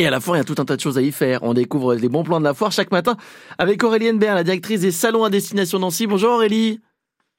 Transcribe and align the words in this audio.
Et 0.00 0.06
à 0.06 0.10
la 0.10 0.20
foire, 0.20 0.36
il 0.36 0.38
y 0.38 0.42
a 0.42 0.44
tout 0.44 0.54
un 0.58 0.64
tas 0.64 0.76
de 0.76 0.80
choses 0.80 0.96
à 0.96 1.02
y 1.02 1.10
faire. 1.10 1.40
On 1.42 1.54
découvre 1.54 1.94
les 1.96 2.08
bons 2.08 2.22
plans 2.22 2.38
de 2.38 2.44
la 2.44 2.54
foire 2.54 2.70
chaque 2.70 2.92
matin 2.92 3.16
avec 3.58 3.82
Aurélie 3.82 4.08
Henbert, 4.10 4.36
la 4.36 4.44
directrice 4.44 4.80
des 4.82 4.92
salons 4.92 5.24
à 5.24 5.30
destination 5.30 5.80
Nancy. 5.80 6.06
Bonjour 6.06 6.34
Aurélie. 6.34 6.80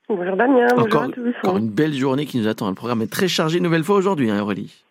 Bonjour 0.09 0.35
Damien, 0.35 0.65
bonjour 0.71 0.85
Encore, 0.87 1.03
à 1.03 1.07
tous. 1.09 1.33
encore 1.43 1.57
une 1.57 1.69
belle 1.69 1.93
journée 1.93 2.25
qui 2.25 2.37
nous 2.37 2.47
attend. 2.47 2.67
Le 2.67 2.75
programme 2.75 3.01
est 3.01 3.11
très 3.11 3.27
chargé 3.29 3.59
une 3.59 3.63
nouvelle 3.63 3.83
fois 3.83 3.95
aujourd'hui, 3.95 4.29
hein, 4.29 4.41
Aurélie. 4.41 4.83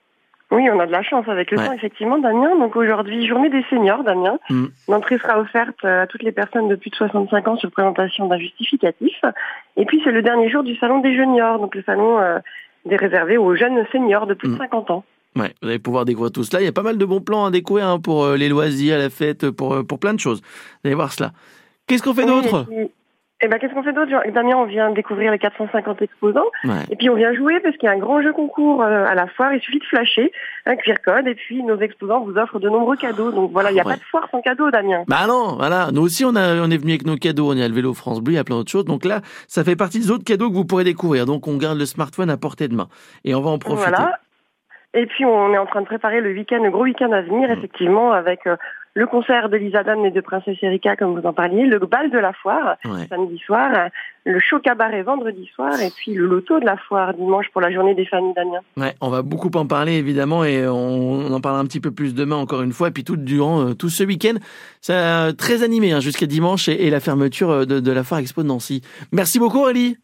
Oui, 0.50 0.62
on 0.72 0.80
a 0.80 0.86
de 0.86 0.92
la 0.92 1.02
chance 1.02 1.28
avec 1.28 1.50
le 1.50 1.58
Ouais. 1.58 1.66
temps, 1.66 1.72
effectivement, 1.74 2.18
Damien. 2.18 2.56
Donc 2.58 2.74
aujourd'hui, 2.74 3.26
journée 3.26 3.50
des 3.50 3.62
seniors, 3.68 4.02
Damien. 4.02 4.38
Mm. 4.48 4.66
L'entrée 4.88 5.18
sera 5.18 5.38
offerte 5.38 5.76
euh, 5.84 6.04
à 6.04 6.06
toutes 6.06 6.22
les 6.22 6.32
personnes 6.32 6.68
de 6.68 6.74
plus 6.76 6.88
de 6.88 6.94
65 6.96 7.48
ans 7.48 7.56
sur 7.58 7.70
présentation 7.70 8.28
d'un 8.28 8.38
justificatif. 8.38 9.14
Et 9.76 9.84
puis, 9.84 10.00
c'est 10.04 10.12
le 10.12 10.22
dernier 10.22 10.48
jour 10.48 10.62
du 10.62 10.74
salon 10.76 11.00
des 11.00 11.12
juniors, 11.14 11.58
donc 11.58 11.74
le 11.74 11.82
salon 11.82 12.18
euh, 12.18 12.38
des 12.86 12.96
réservés 12.96 13.36
aux 13.36 13.54
jeunes 13.56 13.84
seniors 13.92 14.26
de 14.26 14.32
plus 14.32 14.48
Mm. 14.48 14.52
de 14.54 14.58
50 14.58 14.90
ans. 14.90 15.04
Ouais, 15.36 15.54
vous 15.62 15.68
allez 15.68 15.78
pouvoir 15.78 16.04
découvrir 16.04 16.32
tout 16.32 16.42
cela. 16.44 16.62
Il 16.62 16.64
y 16.64 16.68
a 16.68 16.72
pas 16.72 16.82
mal 16.82 16.98
de 16.98 17.04
bons 17.04 17.20
plans 17.20 17.44
à 17.46 17.50
découvrir 17.50 17.86
hein, 17.86 18.00
pour 18.00 18.24
euh, 18.24 18.36
les 18.36 18.48
loisirs, 18.48 18.98
la 18.98 19.10
fête, 19.10 19.50
pour, 19.50 19.74
euh, 19.74 19.82
pour 19.84 19.98
plein 19.98 20.14
de 20.14 20.20
choses. 20.20 20.40
Vous 20.42 20.88
allez 20.88 20.94
voir 20.94 21.12
cela. 21.12 21.32
Qu'est-ce 21.86 22.02
qu'on 22.02 22.14
fait 22.14 22.24
Oui, 22.24 22.28
d'autre? 22.42 22.66
et 22.72 22.90
Eh 23.42 23.46
ben, 23.48 23.58
qu'est-ce 23.60 23.72
qu'on 23.72 23.84
fait 23.84 23.92
d'autre? 23.92 24.10
Damien, 24.34 24.56
on 24.56 24.64
vient 24.64 24.90
découvrir 24.90 25.30
les 25.30 25.38
450 25.38 26.02
exposants. 26.02 26.50
Ouais. 26.64 26.72
Et 26.90 26.96
puis, 26.96 27.08
on 27.08 27.14
vient 27.14 27.32
jouer 27.34 27.60
parce 27.60 27.76
qu'il 27.76 27.84
y 27.86 27.88
a 27.88 27.94
un 27.94 27.98
grand 27.98 28.20
jeu 28.20 28.32
concours 28.32 28.82
euh, 28.82 29.04
à 29.06 29.14
la 29.14 29.28
foire. 29.28 29.54
Il 29.54 29.60
suffit 29.60 29.78
de 29.78 29.84
flasher 29.84 30.32
un 30.66 30.74
QR 30.74 30.94
code. 31.04 31.28
Et 31.28 31.36
puis, 31.36 31.62
nos 31.62 31.78
exposants 31.78 32.24
vous 32.24 32.36
offrent 32.36 32.58
de 32.58 32.68
nombreux 32.68 32.96
cadeaux. 32.96 33.30
Donc 33.30 33.52
voilà, 33.52 33.70
il 33.70 33.74
n'y 33.74 33.80
a 33.80 33.84
Ouais. 33.86 33.92
pas 33.92 33.98
de 33.98 34.04
foire 34.10 34.26
sans 34.32 34.40
cadeau, 34.42 34.70
Damien. 34.72 35.04
Bah 35.06 35.26
non, 35.28 35.54
voilà. 35.56 35.90
Nous 35.92 36.02
aussi, 36.02 36.24
on, 36.24 36.34
a, 36.34 36.56
on 36.56 36.70
est 36.70 36.76
venu 36.78 36.90
avec 36.92 37.06
nos 37.06 37.16
cadeaux. 37.16 37.52
On 37.52 37.56
est 37.56 37.62
à 37.62 37.68
le 37.68 37.74
vélo 37.74 37.94
France 37.94 38.20
Bleu, 38.20 38.32
il 38.32 38.36
y 38.36 38.40
a 38.40 38.44
plein 38.44 38.56
d'autres 38.56 38.72
choses. 38.72 38.86
Donc 38.86 39.04
là, 39.04 39.20
ça 39.46 39.62
fait 39.62 39.76
partie 39.76 40.00
des 40.00 40.10
autres 40.10 40.24
cadeaux 40.24 40.50
que 40.50 40.54
vous 40.54 40.64
pourrez 40.64 40.84
découvrir. 40.84 41.24
Donc 41.24 41.46
on 41.46 41.56
garde 41.58 41.78
le 41.78 41.86
smartphone 41.86 42.30
à 42.30 42.36
portée 42.36 42.66
de 42.66 42.74
main. 42.74 42.88
Et 43.24 43.36
on 43.36 43.40
va 43.40 43.50
en 43.50 43.58
profiter. 43.58 43.88
Voilà. 43.90 44.18
Et 44.94 45.06
puis 45.06 45.24
on 45.24 45.52
est 45.52 45.58
en 45.58 45.66
train 45.66 45.82
de 45.82 45.86
préparer 45.86 46.20
le 46.20 46.32
week-end, 46.32 46.62
le 46.62 46.70
gros 46.70 46.84
week-end 46.84 47.12
à 47.12 47.20
venir, 47.20 47.48
Mm. 47.48 47.52
effectivement, 47.52 48.12
avec 48.12 48.46
euh, 48.46 48.56
le 48.94 49.06
concert 49.06 49.48
d'Elisa 49.50 49.84
Dan 49.84 50.04
et 50.06 50.10
de 50.10 50.20
Princesse 50.22 50.56
Erika, 50.62 50.96
comme 50.96 51.18
vous 51.20 51.26
en 51.26 51.32
parliez, 51.34 51.66
le 51.66 51.78
bal 51.78 52.10
de 52.10 52.18
la 52.18 52.32
foire 52.32 52.76
Ouais. 52.86 53.06
samedi 53.08 53.38
soir, 53.38 53.70
euh, 53.76 53.88
le 54.24 54.38
show 54.40 54.58
cabaret 54.60 55.02
vendredi 55.02 55.46
soir, 55.54 55.78
et 55.80 55.90
puis 55.94 56.14
le 56.14 56.26
loto 56.26 56.58
de 56.58 56.64
la 56.64 56.76
foire 56.78 57.12
dimanche 57.14 57.46
pour 57.52 57.60
la 57.60 57.70
journée 57.70 57.94
des 57.94 58.06
familles 58.06 58.32
d'Amiens. 58.34 58.60
Ouais, 58.78 58.94
on 59.02 59.10
va 59.10 59.20
beaucoup 59.22 59.50
en 59.56 59.66
parler 59.66 59.92
évidemment 59.98 60.42
et 60.44 60.66
on, 60.66 61.32
en 61.32 61.40
parlera 61.42 61.60
un 61.62 61.66
petit 61.66 61.80
peu 61.80 61.90
plus 61.90 62.14
demain 62.14 62.36
encore 62.36 62.62
une 62.62 62.72
fois 62.72 62.88
et 62.88 62.90
puis 62.90 63.04
tout 63.04 63.16
durant 63.16 63.60
euh, 63.68 63.74
tout 63.74 63.90
ce 63.90 64.02
week-end, 64.04 64.34
ça 64.80 65.32
très 65.36 65.62
animé 65.62 65.92
hein, 65.92 66.00
jusqu'à 66.00 66.26
dimanche 66.26 66.68
et, 66.68 66.86
et 66.86 66.90
la 66.90 67.00
fermeture 67.00 67.50
euh, 67.50 67.64
de, 67.66 67.78
de 67.80 67.92
la 67.92 68.02
foire 68.04 68.20
Expo 68.20 68.42
de 68.42 68.48
Nancy. 68.48 68.82
Merci 69.12 69.38
beaucoup 69.38 69.58
Aurélie. 69.58 69.98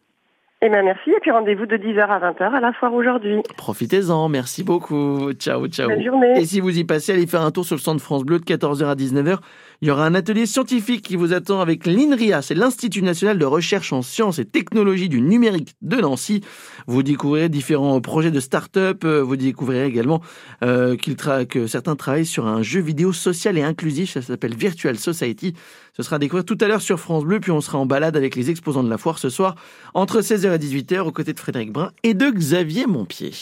Eh 0.67 0.71
bien 0.71 0.83
merci, 0.83 1.11
et 1.11 1.21
puis 1.21 1.31
rendez-vous 1.31 1.67
de 1.67 1.77
10h 1.77 2.01
à 2.07 2.19
20h 2.21 2.55
à 2.55 2.59
la 2.59 2.73
foire 2.73 2.95
aujourd'hui. 2.95 3.43
Profitez-en, 3.59 4.31
merci 4.31 4.65
beaucoup. 4.65 5.31
Ciao 5.35 5.67
ciao. 5.67 5.91
Bonne 5.91 6.03
journée. 6.03 6.41
Et 6.41 6.47
si 6.47 6.61
vous 6.61 6.79
y 6.79 6.85
passez, 6.85 7.13
allez 7.13 7.27
faire 7.27 7.43
un 7.43 7.51
tour 7.51 7.67
sur 7.67 7.77
le 7.77 7.83
centre 7.83 8.03
France 8.03 8.25
Bleu 8.25 8.39
de 8.39 8.45
14h 8.45 8.87
à 8.87 8.95
19h. 8.95 9.41
Il 9.85 9.89
y 9.89 9.91
aura 9.91 10.07
un 10.07 10.15
atelier 10.15 10.47
scientifique 10.47 11.03
qui 11.03 11.15
vous 11.15 11.35
attend 11.35 11.61
avec 11.61 11.85
l'INRIA, 11.85 12.41
c'est 12.41 12.55
l'Institut 12.55 13.03
national 13.03 13.39
de 13.39 13.45
recherche 13.45 13.93
en 13.93 14.01
sciences 14.01 14.39
et 14.39 14.47
technologies 14.47 15.11
du 15.11 15.21
numérique 15.21 15.75
de 15.83 15.99
Nancy. 15.99 16.41
Vous 16.87 17.03
découvrirez 17.03 17.51
différents 17.51 18.01
projets 18.01 18.31
de 18.31 18.41
start-up. 18.41 19.05
euh, 19.05 19.23
Vous 19.23 19.37
découvrirez 19.37 19.85
également 19.85 20.23
euh, 20.63 20.97
tra- 20.97 21.45
que 21.45 21.67
certains 21.67 21.97
travaillent 21.97 22.25
sur 22.25 22.47
un 22.47 22.63
jeu 22.63 22.81
vidéo 22.81 23.13
social 23.13 23.59
et 23.59 23.63
inclusif. 23.63 24.13
Ça 24.13 24.23
s'appelle 24.23 24.55
Virtual 24.57 24.99
Society. 24.99 25.53
Ce 25.95 26.03
sera 26.03 26.17
à 26.17 26.19
découvrir 26.19 26.47
tout 26.47 26.57
à 26.63 26.67
l'heure 26.67 26.81
sur 26.81 26.99
France 26.99 27.25
Bleu. 27.25 27.39
Puis 27.39 27.51
on 27.51 27.61
sera 27.61 27.77
en 27.77 27.85
balade 27.85 28.17
avec 28.17 28.37
les 28.37 28.49
exposants 28.49 28.85
de 28.85 28.89
la 28.89 28.97
foire 28.97 29.19
ce 29.19 29.29
soir 29.29 29.55
entre 29.93 30.23
16h 30.23 30.51
et 30.55 30.59
18h 30.59 31.01
aux 31.01 31.13
côtés 31.13 31.35
de 31.35 31.39
Frédéric 31.41 31.73
Brun 31.75 31.91
et 32.05 32.15
de 32.15 32.31
Xavier 32.31 32.87
Montpied. 32.87 33.35